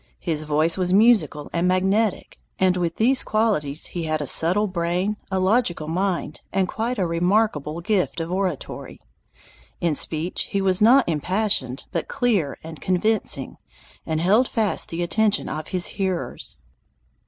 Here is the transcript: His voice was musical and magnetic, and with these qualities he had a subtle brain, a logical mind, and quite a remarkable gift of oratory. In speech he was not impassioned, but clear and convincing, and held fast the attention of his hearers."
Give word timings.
His 0.19 0.45
voice 0.45 0.77
was 0.79 0.91
musical 0.95 1.47
and 1.53 1.67
magnetic, 1.67 2.39
and 2.57 2.75
with 2.75 2.95
these 2.95 3.21
qualities 3.23 3.85
he 3.85 4.05
had 4.05 4.19
a 4.19 4.25
subtle 4.25 4.65
brain, 4.65 5.15
a 5.29 5.37
logical 5.37 5.87
mind, 5.87 6.41
and 6.51 6.67
quite 6.67 6.97
a 6.97 7.05
remarkable 7.05 7.81
gift 7.81 8.19
of 8.19 8.31
oratory. 8.31 8.99
In 9.79 9.93
speech 9.93 10.45
he 10.49 10.59
was 10.59 10.81
not 10.81 11.07
impassioned, 11.07 11.83
but 11.91 12.07
clear 12.07 12.57
and 12.63 12.81
convincing, 12.81 13.57
and 14.03 14.19
held 14.19 14.47
fast 14.47 14.89
the 14.89 15.03
attention 15.03 15.47
of 15.47 15.67
his 15.67 15.85
hearers." 15.85 16.59